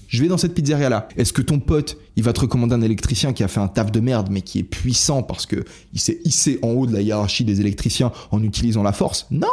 [0.08, 1.08] je vais dans cette pizzeria là.
[1.18, 3.92] Est-ce que ton pote, il va te recommander un électricien qui a fait un taf
[3.92, 7.02] de merde mais qui est puissant parce que il s'est hissé en haut de la
[7.02, 9.28] hiérarchie des électriciens en utilisant la force?
[9.32, 9.48] Non,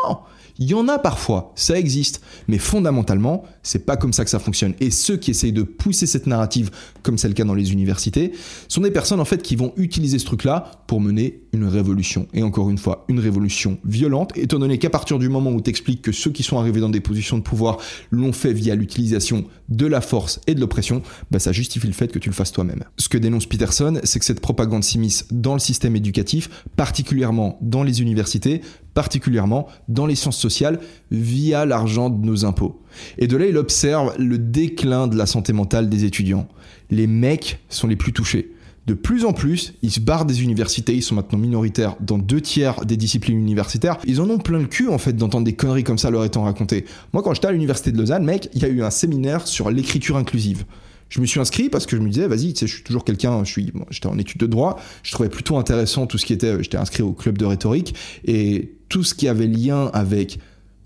[0.58, 4.38] il y en a parfois, ça existe, mais fondamentalement, c'est pas comme ça que ça
[4.38, 4.74] fonctionne.
[4.80, 6.70] Et ceux qui essayent de pousser cette narrative,
[7.02, 8.32] comme c'est le cas dans les universités,
[8.66, 12.26] sont des personnes en fait qui vont utiliser ce truc-là pour mener une révolution.
[12.34, 15.70] Et encore une fois, une révolution violente, étant donné qu'à partir du moment où tu
[15.70, 17.78] expliques que ceux qui sont arrivés dans des positions de pouvoir
[18.10, 22.10] l'ont fait via l'utilisation de la force et de l'oppression, bah ça justifie le fait
[22.10, 22.84] que tu le fasses toi-même.
[22.96, 27.82] Ce que dénonce Peterson, c'est que cette propagande s'immisce dans le système éducatif, particulièrement dans
[27.82, 28.62] les universités,
[28.94, 30.47] particulièrement dans les sciences sociales,
[31.10, 32.80] via l'argent de nos impôts.
[33.18, 36.48] Et de là, il observe le déclin de la santé mentale des étudiants.
[36.90, 38.52] Les mecs sont les plus touchés.
[38.88, 42.40] De plus en plus, ils se barrent des universités, ils sont maintenant minoritaires dans deux
[42.40, 43.98] tiers des disciplines universitaires.
[44.06, 46.44] Ils en ont plein le cul en fait d'entendre des conneries comme ça leur étant
[46.44, 46.86] racontées.
[47.12, 49.70] Moi quand j'étais à l'université de Lausanne, mec, il y a eu un séminaire sur
[49.70, 50.64] l'écriture inclusive
[51.08, 53.04] je me suis inscrit parce que je me disais, vas-y, tu sais, je suis toujours
[53.04, 56.32] quelqu'un, je suis, j'étais en études de droit, je trouvais plutôt intéressant tout ce qui
[56.32, 57.94] était, j'étais inscrit au club de rhétorique
[58.24, 60.38] et tout ce qui avait lien avec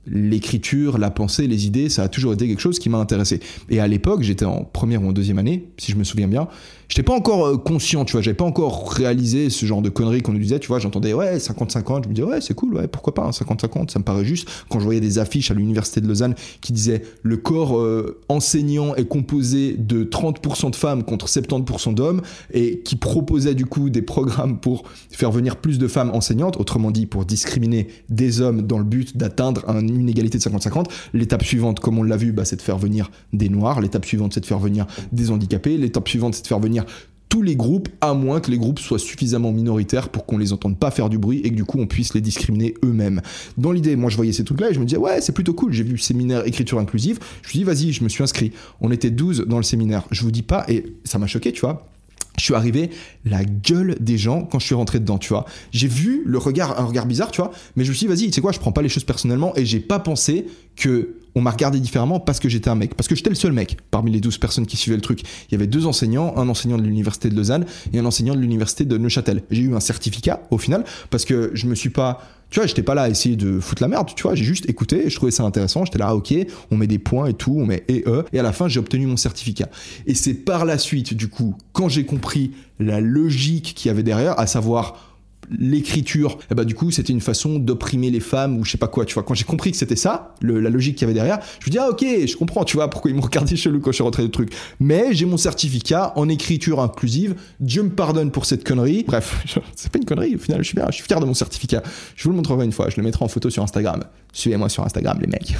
[0.06, 3.40] l'écriture, la pensée, les idées, ça a toujours été quelque chose qui m'a intéressé.
[3.70, 6.48] Et à l'époque, j'étais en première ou en deuxième année, si je me souviens bien,
[6.92, 10.20] j'étais pas encore euh, conscient, tu vois, j'avais pas encore réalisé ce genre de conneries
[10.20, 12.86] qu'on nous disait, tu vois, j'entendais ouais, 50-50, je me disais ouais, c'est cool, ouais,
[12.86, 14.46] pourquoi pas, 50-50, ça me paraît juste.
[14.68, 18.94] Quand je voyais des affiches à l'université de Lausanne qui disaient le corps euh, enseignant
[18.94, 22.20] est composé de 30% de femmes contre 70% d'hommes
[22.52, 26.90] et qui proposait du coup des programmes pour faire venir plus de femmes enseignantes, autrement
[26.90, 30.88] dit pour discriminer des hommes dans le but d'atteindre une égalité de 50-50.
[31.14, 34.34] L'étape suivante, comme on l'a vu, bah, c'est de faire venir des noirs, l'étape suivante
[34.34, 36.81] c'est de faire venir des handicapés, l'étape suivante c'est de faire venir
[37.28, 40.78] tous les groupes, à moins que les groupes soient suffisamment minoritaires pour qu'on les entende
[40.78, 43.22] pas faire du bruit et que du coup on puisse les discriminer eux-mêmes.
[43.56, 45.72] Dans l'idée, moi je voyais ces trucs-là et je me disais, ouais, c'est plutôt cool,
[45.72, 48.52] j'ai vu le séminaire écriture inclusive, je me suis dit, vas-y, je me suis inscrit.
[48.82, 51.62] On était 12 dans le séminaire, je vous dis pas, et ça m'a choqué, tu
[51.62, 51.91] vois.
[52.38, 52.90] Je suis arrivé,
[53.24, 55.44] la gueule des gens quand je suis rentré dedans, tu vois.
[55.70, 58.26] J'ai vu le regard, un regard bizarre, tu vois, mais je me suis dit, vas-y,
[58.26, 61.40] tu sais quoi, je prends pas les choses personnellement et j'ai pas pensé que on
[61.40, 62.94] m'a regardé différemment parce que j'étais un mec.
[62.94, 65.22] Parce que j'étais le seul mec parmi les 12 personnes qui suivaient le truc.
[65.22, 68.40] Il y avait deux enseignants, un enseignant de l'université de Lausanne et un enseignant de
[68.40, 69.42] l'université de Neuchâtel.
[69.50, 72.20] J'ai eu un certificat au final parce que je me suis pas,
[72.52, 74.68] tu vois, j'étais pas là à essayer de foutre la merde, tu vois, j'ai juste
[74.68, 76.34] écouté, je trouvais ça intéressant, j'étais là, ah, ok,
[76.70, 78.78] on met des points et tout, on met et e, et à la fin j'ai
[78.78, 79.70] obtenu mon certificat.
[80.06, 84.02] Et c'est par la suite, du coup, quand j'ai compris la logique qu'il y avait
[84.02, 85.11] derrière, à savoir
[85.50, 88.70] l'écriture, et eh bah ben, du coup c'était une façon d'opprimer les femmes ou je
[88.72, 89.22] sais pas quoi, tu vois.
[89.22, 91.78] Quand j'ai compris que c'était ça, la logique qu'il y avait derrière, je me dis
[91.78, 94.22] ah ok, je comprends, tu vois pourquoi ils m'ont regardé chelou quand je suis rentré
[94.22, 94.52] de truc.
[94.80, 99.04] Mais j'ai mon certificat en écriture inclusive, Dieu me pardonne pour cette connerie.
[99.06, 99.44] Bref,
[99.76, 101.82] c'est pas une connerie, au final je suis, bien, je suis fier de mon certificat.
[102.16, 104.02] Je vous le montrerai une fois, je le mettrai en photo sur Instagram.
[104.32, 105.56] Suivez-moi sur Instagram les mecs.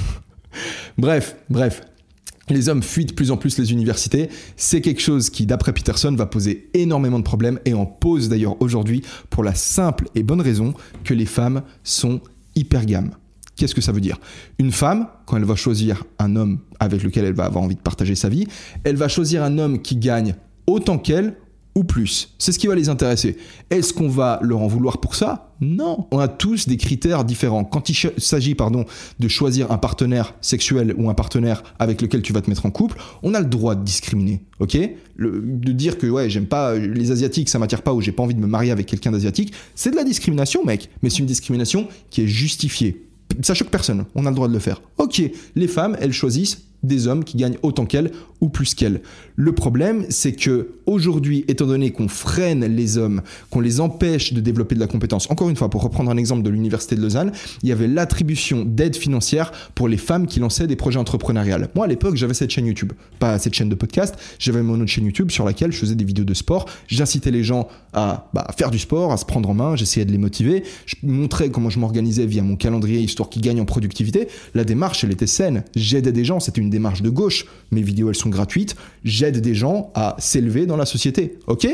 [0.97, 1.81] bref, bref,
[2.49, 4.29] les hommes fuient de plus en plus les universités.
[4.57, 8.61] C'est quelque chose qui, d'après Peterson, va poser énormément de problèmes et en pose d'ailleurs
[8.61, 12.21] aujourd'hui pour la simple et bonne raison que les femmes sont
[12.55, 13.11] hypergames.
[13.55, 14.19] Qu'est-ce que ça veut dire?
[14.57, 17.81] Une femme, quand elle va choisir un homme avec lequel elle va avoir envie de
[17.81, 18.47] partager sa vie,
[18.83, 21.35] elle va choisir un homme qui gagne autant qu'elle
[21.75, 22.35] ou plus.
[22.37, 23.37] C'est ce qui va les intéresser.
[23.69, 25.51] Est-ce qu'on va leur en vouloir pour ça?
[25.59, 26.07] Non.
[26.11, 27.63] On a tous des critères différents.
[27.63, 28.85] Quand il s'agit pardon,
[29.19, 32.71] de choisir un partenaire sexuel ou un partenaire avec lequel tu vas te mettre en
[32.71, 34.41] couple, on a le droit de discriminer.
[34.59, 34.77] Ok?
[35.17, 38.35] De dire que ouais, j'aime pas les asiatiques, ça m'attire pas ou j'ai pas envie
[38.35, 40.89] de me marier avec quelqu'un d'asiatique, c'est de la discrimination, mec.
[41.01, 43.07] Mais c'est une discrimination qui est justifiée.
[43.41, 44.05] Ça choque personne.
[44.13, 44.81] On a le droit de le faire.
[44.97, 45.23] Ok,
[45.55, 49.01] les femmes, elles choisissent des hommes qui gagnent autant qu'elles ou plus qu'elles.
[49.35, 54.41] Le problème, c'est que aujourd'hui, étant donné qu'on freine les hommes, qu'on les empêche de
[54.41, 57.31] développer de la compétence, encore une fois, pour reprendre un exemple de l'université de Lausanne,
[57.63, 61.69] il y avait l'attribution d'aide financière pour les femmes qui lançaient des projets entrepreneuriales.
[61.75, 64.87] Moi, à l'époque, j'avais cette chaîne YouTube, pas cette chaîne de podcast, j'avais mon autre
[64.87, 68.47] chaîne YouTube sur laquelle je faisais des vidéos de sport, j'incitais les gens à bah,
[68.57, 71.69] faire du sport, à se prendre en main, j'essayais de les motiver, je montrais comment
[71.69, 74.27] je m'organisais via mon calendrier histoire qu'ils gagnent en productivité.
[74.53, 77.45] La démarche, elle était saine, j'aidais des gens, c'était une démarche de gauche.
[77.71, 78.75] Mes vidéos, elles sont gratuites.
[79.05, 81.39] J'aide des gens à s'élever dans la société.
[81.47, 81.67] Ok?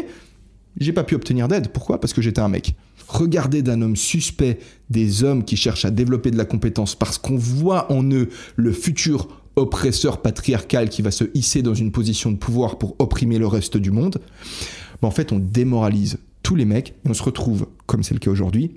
[0.80, 1.70] J'ai pas pu obtenir d'aide.
[1.70, 2.00] Pourquoi?
[2.00, 2.76] Parce que j'étais un mec.
[3.08, 4.60] Regarder d'un homme suspect
[4.92, 8.72] des hommes qui cherchent à développer de la compétence parce qu'on voit en eux le
[8.72, 13.48] futur oppresseur patriarcal qui va se hisser dans une position de pouvoir pour opprimer le
[13.48, 14.20] reste du monde,
[15.02, 18.32] en fait on démoralise tous les mecs et on se retrouve, comme c'est le cas
[18.32, 18.72] aujourd'hui,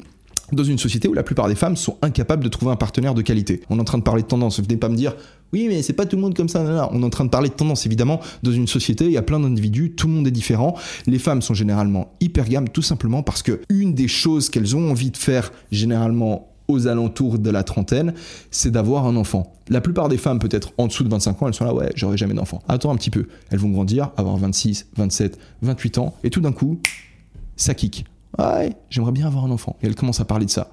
[0.53, 3.23] dans une société où la plupart des femmes sont incapables de trouver un partenaire de
[3.23, 3.62] qualité.
[3.71, 5.15] On est en train de parler de tendance, venez pas me dire
[5.53, 7.49] oui mais c'est pas tout le monde comme ça, on est en train de parler
[7.49, 10.33] de tendance évidemment, dans une société il y a plein d'individus, tout le monde est
[10.33, 14.77] différent, les femmes sont généralement hyper gammes tout simplement parce que une des choses qu'elles
[14.77, 18.15] ont envie de faire généralement aux alentours de la trentaine,
[18.51, 19.53] c'est d'avoir un enfant.
[19.69, 22.17] La plupart des femmes, peut-être en dessous de 25 ans, elles sont là, ouais, j'aurai
[22.17, 22.62] jamais d'enfant.
[22.69, 23.27] Attends un petit peu.
[23.51, 26.81] Elles vont grandir, avoir 26, 27, 28 ans, et tout d'un coup,
[27.57, 28.05] ça kick
[28.38, 29.77] ouais, j'aimerais bien avoir un enfant.
[29.83, 30.71] Et elle commence à parler de ça.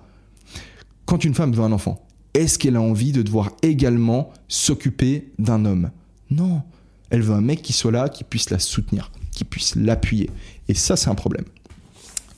[1.05, 5.65] Quand une femme veut un enfant, est-ce qu'elle a envie de devoir également s'occuper d'un
[5.65, 5.91] homme?
[6.29, 6.61] Non.
[7.09, 10.29] Elle veut un mec qui soit là, qui puisse la soutenir, qui puisse l'appuyer.
[10.67, 11.45] Et ça, c'est un problème.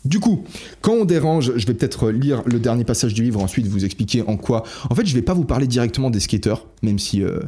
[0.05, 0.45] Du coup,
[0.81, 4.23] quand on dérange, je vais peut-être lire le dernier passage du livre, ensuite vous expliquer
[4.23, 4.63] en quoi.
[4.89, 7.21] En fait, je vais pas vous parler directement des skateurs, même si.
[7.21, 7.39] Euh,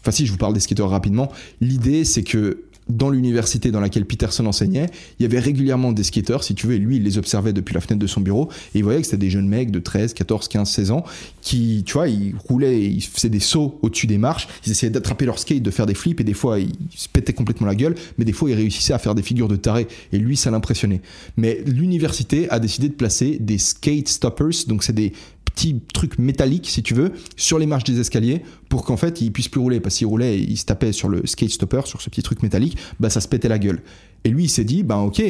[0.00, 1.30] enfin, si je vous parle des skateurs rapidement.
[1.60, 4.86] L'idée, c'est que dans l'université dans laquelle Peterson enseignait,
[5.18, 7.74] il y avait régulièrement des skateurs, si tu veux, et lui, il les observait depuis
[7.74, 10.14] la fenêtre de son bureau, et il voyait que c'était des jeunes mecs de 13,
[10.14, 11.04] 14, 15, 16 ans,
[11.40, 15.26] qui, tu vois, ils roulaient, ils faisaient des sauts au-dessus des marches, ils essayaient d'attraper
[15.26, 17.94] leur skate, de faire des flips, et des fois, ils se pétaient complètement la gueule,
[18.18, 21.00] mais des fois, ils réussissaient à faire des figures de taré, et lui, ça l'impressionnait.
[21.36, 25.12] Mais l'université a décidé de placer des skate stoppers, donc c'est des
[25.54, 29.32] petit truc métallique, si tu veux, sur les marches des escaliers pour qu'en fait il
[29.32, 29.80] puisse plus rouler.
[29.80, 32.76] Parce qu'il roulait il se tapait sur le skate stopper, sur ce petit truc métallique,
[32.98, 33.82] bah ça se pétait la gueule.
[34.24, 35.22] Et lui il s'est dit, bah ok,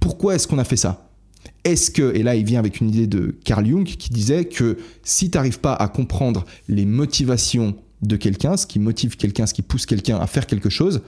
[0.00, 1.10] pourquoi est-ce qu'on a fait ça?
[1.64, 4.78] Est-ce que, et là il vient avec une idée de Carl Jung qui disait que
[5.02, 9.54] si tu n'arrives pas à comprendre les motivations de quelqu'un, ce qui motive quelqu'un, ce
[9.54, 11.02] qui pousse quelqu'un à faire quelque chose,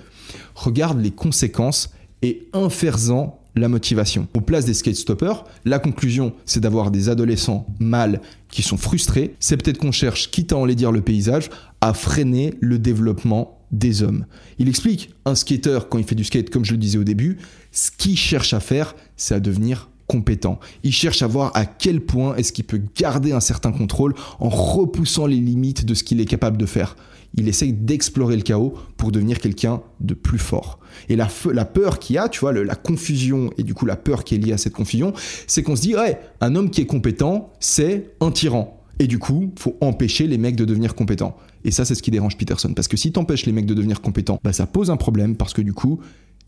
[0.54, 1.90] regarde les conséquences
[2.22, 4.28] et infaisant la motivation.
[4.34, 5.44] On place des skate stoppers.
[5.64, 9.34] La conclusion, c'est d'avoir des adolescents mâles qui sont frustrés.
[9.40, 14.26] C'est peut-être qu'on cherche, quitte à enlaidir le paysage, à freiner le développement des hommes.
[14.58, 17.38] Il explique, un skater, quand il fait du skate, comme je le disais au début,
[17.72, 20.58] ce qu'il cherche à faire, c'est à devenir compétent.
[20.82, 24.48] Il cherche à voir à quel point est-ce qu'il peut garder un certain contrôle en
[24.48, 26.96] repoussant les limites de ce qu'il est capable de faire
[27.36, 30.78] il essaye d'explorer le chaos pour devenir quelqu'un de plus fort.
[31.08, 31.26] Et la,
[31.64, 34.38] peur qu'il y a, tu vois, la confusion et du coup la peur qui est
[34.38, 35.12] liée à cette confusion,
[35.46, 38.72] c'est qu'on se dit, ouais, un homme qui est compétent, c'est un tyran.
[38.98, 41.36] Et du coup, faut empêcher les mecs de devenir compétents.
[41.64, 42.72] Et ça, c'est ce qui dérange Peterson.
[42.72, 45.52] Parce que si t'empêches les mecs de devenir compétents, bah ça pose un problème parce
[45.52, 46.00] que du coup,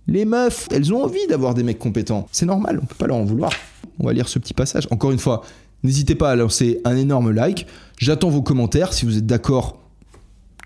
[0.08, 2.26] les meufs, elles ont envie d'avoir des mecs compétents.
[2.32, 3.52] C'est normal, on peut pas leur en vouloir.
[4.00, 4.88] On va lire ce petit passage.
[4.90, 5.42] Encore une fois,
[5.84, 7.66] n'hésitez pas à lancer un énorme like.
[7.98, 9.78] J'attends vos commentaires si vous êtes d'accord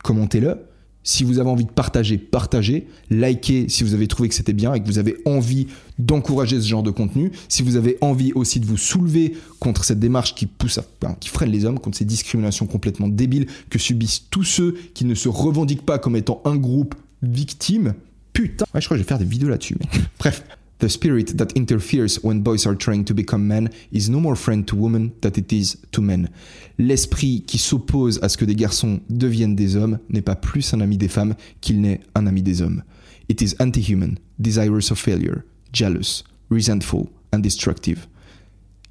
[0.03, 0.57] commentez-le.
[1.05, 2.87] Si vous avez envie de partager, partagez.
[3.11, 5.67] Likez si vous avez trouvé que c'était bien et que vous avez envie
[5.99, 7.33] d'encourager ce genre de contenu.
[7.49, 10.79] Si vous avez envie aussi de vous soulever contre cette démarche qui pousse
[11.19, 15.17] qui freine les hommes, contre ces discriminations complètement débiles que subissent tous ceux qui ne
[15.17, 17.95] se revendiquent pas comme étant un groupe victime.
[18.33, 18.65] Putain.
[18.75, 19.77] Ouais, je crois que je vais faire des vidéos là-dessus.
[20.19, 20.43] Bref.
[20.79, 24.67] The spirit that interferes when boys are trying to become men is no more friend
[24.67, 26.29] to women than it is to men.
[26.77, 30.81] L'esprit qui s'oppose à ce que des garçons deviennent des hommes n'est pas plus un
[30.81, 32.83] ami des femmes qu'il n'est un ami des hommes.
[33.29, 38.09] It is anti-human, desirous of failure, jealous, resentful and destructive.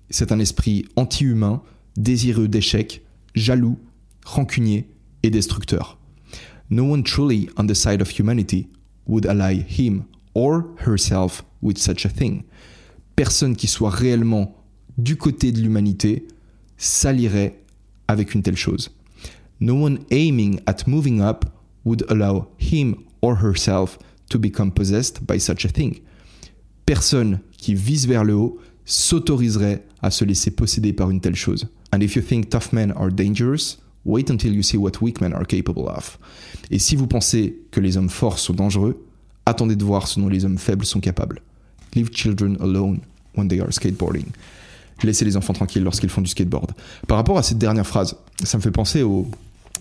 [0.09, 1.61] C'est un esprit anti-humain,
[1.97, 3.01] désireux d'échec,
[3.35, 3.77] jaloux,
[4.25, 4.87] rancunier
[5.23, 5.97] et destructeur.
[6.69, 8.69] No one truly on the side of humanity
[9.07, 12.43] would ally him or herself with such a thing.
[13.15, 14.55] Personne qui soit réellement
[14.97, 16.27] du côté de l'humanité
[16.77, 17.59] s'allierait
[18.07, 18.91] avec une telle chose.
[19.59, 21.45] No one aiming at moving up
[21.85, 23.97] would allow him or herself
[24.29, 26.01] to become possessed by such a thing.
[26.85, 31.67] Personne qui vise vers le haut s'autoriserait à se laisser posséder par une telle chose.
[31.93, 35.33] And if you think tough men are dangerous, wait until you see what weak men
[35.33, 36.17] are capable of.
[36.69, 39.05] Et si vous pensez que les hommes forts sont dangereux,
[39.45, 41.41] attendez de voir ce dont les hommes faibles sont capables.
[41.95, 42.99] Leave children alone
[43.35, 44.25] when they are skateboarding.
[45.03, 46.71] Laissez les enfants tranquilles lorsqu'ils font du skateboard.
[47.07, 49.27] Par rapport à cette dernière phrase, ça me fait penser au.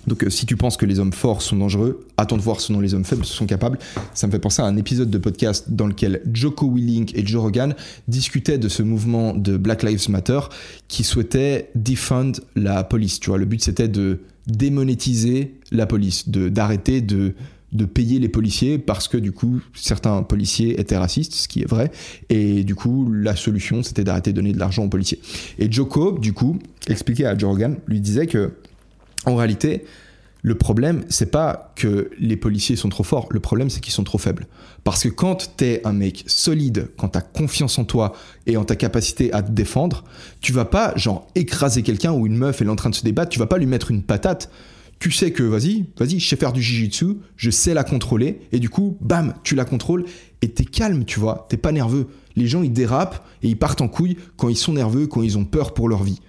[0.07, 2.73] Donc, euh, si tu penses que les hommes forts sont dangereux, attends de voir ce
[2.73, 3.79] dont les hommes faibles sont capables.
[4.15, 7.43] Ça me fait penser à un épisode de podcast dans lequel Joko Willink et Joe
[7.43, 7.75] Rogan
[8.09, 10.41] discutaient de ce mouvement de Black Lives Matter
[10.89, 13.21] qui souhaitait defund la police.
[13.21, 17.35] Tu vois, le but c'était de démonétiser la police, de d'arrêter de
[17.73, 21.69] de payer les policiers parce que du coup certains policiers étaient racistes, ce qui est
[21.69, 21.93] vrai,
[22.29, 25.21] et du coup la solution c'était d'arrêter de donner de l'argent aux policiers.
[25.59, 28.55] Et Joko, du coup, expliquait à Joe Rogan, lui disait que
[29.27, 29.85] en réalité
[30.43, 34.05] le problème c'est pas que les policiers sont trop forts, le problème c'est qu'ils sont
[34.05, 34.47] trop faibles.
[34.85, 38.15] Parce que quand t'es un mec solide, quand t'as confiance en toi
[38.47, 40.05] et en ta capacité à te défendre,
[40.41, 43.05] tu vas pas genre écraser quelqu'un ou une meuf elle est en train de se
[43.05, 44.51] débattre, tu vas pas lui mettre une patate
[45.01, 48.59] tu sais que vas-y, vas-y, je sais faire du jujitsu, je sais la contrôler, et
[48.59, 50.05] du coup, bam, tu la contrôles,
[50.43, 52.09] et t'es calme, tu vois, t'es pas nerveux.
[52.37, 55.39] Les gens, ils dérapent et ils partent en couille quand ils sont nerveux, quand ils
[55.39, 56.21] ont peur pour leur vie.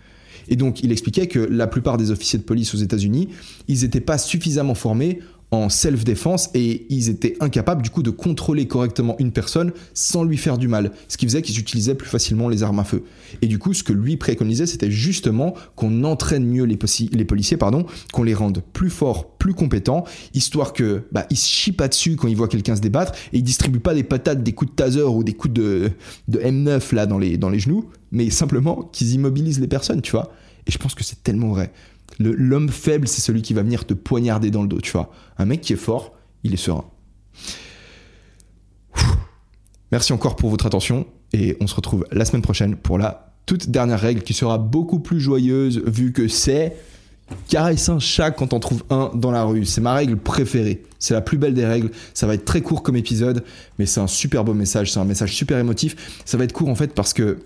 [0.47, 3.29] Et donc, il expliquait que la plupart des officiers de police aux États-Unis,
[3.67, 5.19] ils n'étaient pas suffisamment formés
[5.51, 10.37] en self-défense et ils étaient incapables du coup de contrôler correctement une personne sans lui
[10.37, 13.03] faire du mal, ce qui faisait qu'ils utilisaient plus facilement les armes à feu.
[13.41, 17.85] Et du coup, ce que lui préconisait, c'était justement qu'on entraîne mieux les, policiers, pardon,
[18.13, 22.15] qu'on les rende plus forts, plus compétents, histoire que bah, ils se chient pas dessus
[22.15, 24.75] quand ils voient quelqu'un se débattre et ils distribuent pas des patates, des coups de
[24.75, 25.91] taser ou des coups de,
[26.29, 30.11] de M9 là dans les, dans les genoux, mais simplement qu'ils immobilisent les personnes, tu
[30.11, 30.31] vois.
[30.65, 31.73] Et je pense que c'est tellement vrai.
[32.19, 35.11] L'homme faible, c'est celui qui va venir te poignarder dans le dos, tu vois.
[35.37, 36.85] Un mec qui est fort, il est serein.
[39.91, 43.69] Merci encore pour votre attention et on se retrouve la semaine prochaine pour la toute
[43.69, 46.77] dernière règle qui sera beaucoup plus joyeuse vu que c'est
[47.47, 49.65] caresse un chat quand on trouve un dans la rue.
[49.65, 50.83] C'est ma règle préférée.
[50.99, 51.91] C'est la plus belle des règles.
[52.13, 53.43] Ça va être très court comme épisode,
[53.79, 54.91] mais c'est un super beau message.
[54.91, 56.21] C'est un message super émotif.
[56.25, 57.39] Ça va être court en fait parce que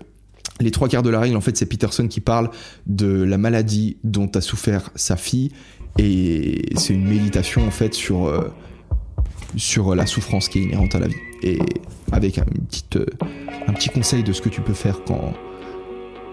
[0.60, 2.50] les trois quarts de la règle, en fait, c'est Peterson qui parle
[2.86, 5.50] de la maladie dont a souffert sa fille.
[5.98, 11.08] Et c'est une méditation, en fait, sur, euh, la souffrance qui est inhérente à la
[11.08, 11.16] vie.
[11.42, 11.58] Et
[12.12, 13.06] avec euh,
[13.66, 15.34] un petit conseil de ce que tu peux faire quand,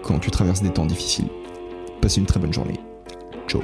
[0.02, 1.28] quand tu traverses des temps difficiles.
[2.00, 2.78] Passez une très bonne journée.
[3.48, 3.62] Ciao.